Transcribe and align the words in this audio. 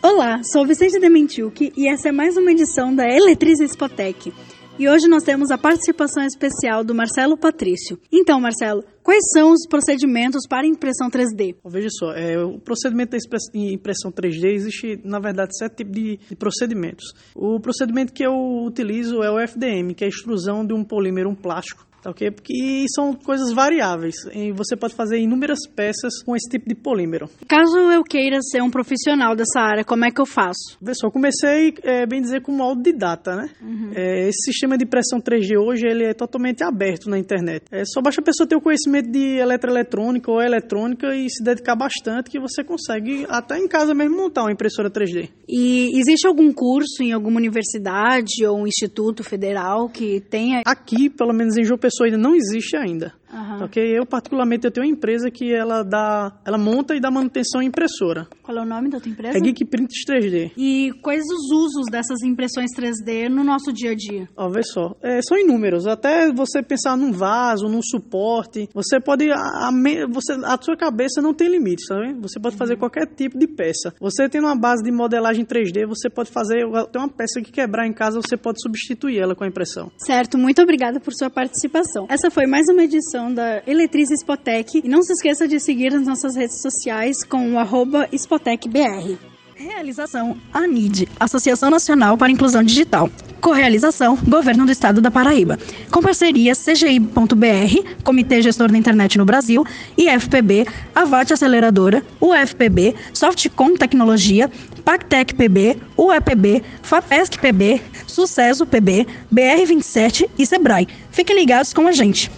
Olá, 0.00 0.42
sou 0.44 0.64
Vicente 0.64 1.00
Dementiuk 1.00 1.72
e 1.76 1.88
essa 1.88 2.10
é 2.10 2.12
mais 2.12 2.36
uma 2.36 2.52
edição 2.52 2.94
da 2.94 3.04
Eletriz 3.04 3.58
Spotec. 3.60 4.32
E 4.78 4.88
hoje 4.88 5.08
nós 5.08 5.24
temos 5.24 5.50
a 5.50 5.58
participação 5.58 6.24
especial 6.24 6.84
do 6.84 6.94
Marcelo 6.94 7.36
Patrício. 7.36 7.98
Então, 8.12 8.40
Marcelo, 8.40 8.84
quais 9.02 9.24
são 9.32 9.52
os 9.52 9.66
procedimentos 9.68 10.46
para 10.48 10.66
impressão 10.66 11.08
3D? 11.08 11.56
Veja 11.64 11.88
só, 11.90 12.12
é, 12.12 12.38
o 12.42 12.58
procedimento 12.58 13.16
da 13.16 13.18
impressão 13.54 14.12
3D 14.12 14.52
existe, 14.52 15.00
na 15.04 15.18
verdade, 15.18 15.56
sete 15.56 15.78
tipos 15.78 15.94
de, 15.94 16.16
de, 16.28 16.36
procedimentos. 16.36 17.12
O 17.34 17.58
procedimento 17.58 18.12
que 18.12 18.24
eu 18.24 18.34
utilizo 18.64 19.22
é 19.22 19.30
o 19.30 19.38
FDM, 19.38 19.94
que 19.94 20.04
é 20.04 20.06
a 20.06 20.10
extrusão 20.10 20.66
de 20.66 20.74
um 20.74 20.84
polímero, 20.84 21.30
um 21.30 21.34
plástico, 21.34 21.86
Tá 22.04 22.10
ok? 22.10 22.30
Porque 22.30 22.84
são 22.94 23.14
coisas 23.14 23.50
variáveis. 23.54 24.14
E 24.34 24.52
você 24.52 24.76
pode 24.76 24.94
fazer 24.94 25.18
inúmeras 25.18 25.60
peças 25.74 26.22
com 26.22 26.36
esse 26.36 26.50
tipo 26.50 26.68
de 26.68 26.74
polímero. 26.74 27.30
Caso 27.48 27.78
eu 27.78 28.02
queira 28.04 28.40
ser 28.42 28.62
um 28.62 28.70
profissional 28.70 29.34
dessa 29.34 29.58
área, 29.58 29.82
como 29.82 30.04
é 30.04 30.10
que 30.10 30.20
eu 30.20 30.26
faço? 30.26 30.76
Vê 30.82 30.92
só, 30.94 31.06
eu 31.06 31.10
comecei, 31.10 31.72
é, 31.82 32.04
bem 32.04 32.20
dizer, 32.20 32.42
como 32.42 32.62
autodidata, 32.62 33.34
né? 33.34 33.48
Uhum. 33.62 33.92
É, 33.94 34.28
esse 34.28 34.52
sistema 34.52 34.76
de 34.76 34.84
impressão 34.84 35.18
3D 35.18 35.58
hoje, 35.58 35.86
ele 35.86 36.04
é 36.04 36.12
totalmente 36.12 36.62
aberto 36.62 37.08
na 37.08 37.18
internet. 37.18 37.64
É 37.70 37.84
só 37.86 38.02
basta 38.02 38.20
a 38.20 38.24
pessoa 38.24 38.46
ter 38.46 38.56
o 38.56 38.60
conhecimento 38.60 39.10
de 39.10 39.38
eletroeletrônica 39.38 40.30
ou 40.30 40.42
eletrônica 40.42 41.16
e 41.16 41.30
se 41.30 41.42
dedicar 41.42 41.74
bastante 41.74 42.28
que 42.28 42.38
você 42.38 42.62
consegue 42.62 43.24
até 43.30 43.56
em 43.56 43.66
casa 43.66 43.94
mesmo 43.94 44.14
montar 44.14 44.42
uma 44.42 44.52
impressora 44.52 44.90
3D. 44.90 45.30
E 45.48 45.98
existe 45.98 46.26
algum 46.26 46.52
curso 46.52 47.02
em 47.02 47.12
alguma 47.12 47.38
universidade 47.38 48.44
ou 48.46 48.58
um 48.58 48.66
instituto 48.66 49.24
federal 49.24 49.88
que 49.88 50.20
tenha... 50.20 50.62
Aqui, 50.66 51.08
pelo 51.08 51.32
menos 51.32 51.56
em 51.56 51.64
João 51.64 51.78
Pessoa, 51.78 51.93
pessoa 51.94 52.06
ainda 52.06 52.18
não 52.18 52.34
existe 52.34 52.76
ainda. 52.76 53.14
Uhum. 53.58 53.64
Ok? 53.64 53.82
Eu, 53.82 54.06
particularmente, 54.06 54.66
eu 54.66 54.70
tenho 54.70 54.86
uma 54.86 54.92
empresa 54.92 55.30
que 55.30 55.52
ela 55.52 55.82
dá, 55.82 56.32
ela 56.44 56.58
monta 56.58 56.94
e 56.94 57.00
dá 57.00 57.10
manutenção 57.10 57.60
em 57.62 57.70
impressora. 57.74 58.28
Qual 58.42 58.56
é 58.56 58.60
o 58.60 58.64
nome 58.64 58.88
da 58.88 59.00
tua 59.00 59.10
empresa? 59.10 59.36
É 59.36 59.40
Geek 59.40 59.64
Prints 59.64 60.04
3D. 60.08 60.52
E 60.56 60.92
quais 61.02 61.24
os 61.24 61.50
usos 61.50 61.86
dessas 61.90 62.22
impressões 62.22 62.70
3D 62.76 63.28
no 63.28 63.42
nosso 63.42 63.72
dia 63.72 63.90
a 63.90 63.94
dia? 63.94 64.28
Ó, 64.36 64.48
vê 64.48 64.62
só. 64.62 64.94
É, 65.02 65.20
são 65.22 65.36
inúmeros. 65.36 65.86
Até 65.86 66.32
você 66.32 66.62
pensar 66.62 66.96
num 66.96 67.10
vaso, 67.10 67.68
num 67.68 67.82
suporte, 67.82 68.68
você 68.72 69.00
pode. 69.00 69.30
A, 69.30 69.36
a, 69.36 69.70
você, 70.08 70.34
a 70.44 70.56
sua 70.60 70.76
cabeça 70.76 71.20
não 71.20 71.34
tem 71.34 71.48
limites, 71.48 71.86
tá 71.88 71.96
vendo? 71.98 72.22
Você 72.22 72.38
pode 72.38 72.56
fazer 72.56 72.74
uhum. 72.74 72.80
qualquer 72.80 73.06
tipo 73.06 73.38
de 73.38 73.48
peça. 73.48 73.92
Você 74.00 74.28
tem 74.28 74.40
uma 74.40 74.56
base 74.56 74.82
de 74.82 74.92
modelagem 74.92 75.44
3D, 75.44 75.86
você 75.86 76.08
pode 76.08 76.30
fazer. 76.30 76.64
Tem 76.92 77.02
uma 77.02 77.08
peça 77.08 77.40
que 77.40 77.50
quebrar 77.50 77.86
em 77.86 77.92
casa, 77.92 78.20
você 78.20 78.36
pode 78.36 78.62
substituir 78.62 79.18
ela 79.18 79.34
com 79.34 79.44
a 79.44 79.48
impressão. 79.48 79.90
Certo, 79.98 80.38
muito 80.38 80.62
obrigada 80.62 81.00
por 81.00 81.12
sua 81.12 81.28
participação. 81.28 82.06
Essa 82.08 82.30
foi 82.30 82.46
mais 82.46 82.68
uma 82.68 82.84
edição 82.84 83.32
da 83.32 83.43
Eletriz 83.66 84.10
Spotec. 84.10 84.80
E 84.84 84.88
não 84.88 85.02
se 85.02 85.12
esqueça 85.12 85.46
de 85.46 85.58
seguir 85.60 85.92
nas 85.92 86.06
nossas 86.06 86.36
redes 86.36 86.60
sociais 86.60 87.24
com 87.24 87.52
o 87.52 87.58
arroba 87.58 88.08
SpotecBR. 88.12 89.18
Realização 89.56 90.36
ANID, 90.52 91.08
Associação 91.18 91.70
Nacional 91.70 92.18
para 92.18 92.30
Inclusão 92.30 92.62
Digital. 92.62 93.08
Correalização 93.40 94.16
Governo 94.16 94.66
do 94.66 94.72
Estado 94.72 95.00
da 95.00 95.10
Paraíba. 95.10 95.58
Com 95.90 96.02
parceria 96.02 96.54
CGI.br, 96.54 98.02
Comitê 98.02 98.42
Gestor 98.42 98.72
da 98.72 98.78
Internet 98.78 99.16
no 99.16 99.24
Brasil, 99.24 99.64
IFPB, 99.96 100.66
Avate 100.94 101.34
Aceleradora, 101.34 102.02
UFPB, 102.20 102.94
Softcom 103.12 103.76
Tecnologia, 103.76 104.50
Pactec 104.84 105.34
PB, 105.34 105.78
UEPB, 105.96 106.62
FAPESC 106.82 107.38
PB, 107.38 107.80
Sucesso 108.06 108.66
PB, 108.66 109.06
BR27 109.32 110.28
e 110.38 110.44
Sebrae. 110.44 110.88
Fiquem 111.10 111.36
ligados 111.36 111.72
com 111.72 111.86
a 111.86 111.92
gente. 111.92 112.30